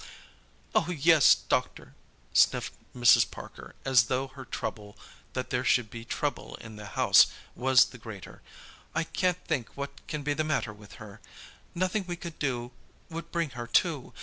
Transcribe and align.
"Oh, 0.73 0.89
yes, 0.89 1.35
doctor," 1.35 1.93
sniffed 2.33 2.73
Mrs. 2.97 3.29
Parker, 3.29 3.75
as 3.85 4.05
though 4.05 4.29
her 4.29 4.45
trouble 4.45 4.97
that 5.33 5.51
there 5.51 5.63
should 5.63 5.91
be 5.91 6.03
trouble 6.05 6.55
in 6.55 6.75
the 6.75 6.87
house 6.87 7.27
was 7.53 7.85
the 7.85 7.99
greater. 7.99 8.41
"I 8.95 9.03
can't 9.03 9.37
think 9.45 9.69
what 9.77 9.91
can 10.07 10.23
be 10.23 10.33
the 10.33 10.43
matter 10.43 10.73
with 10.73 10.93
her. 10.93 11.21
Nothing 11.75 12.05
we 12.07 12.15
could 12.15 12.39
do 12.39 12.71
would 13.11 13.31
bring 13.31 13.51
her 13.51 13.67
to. 13.67 14.11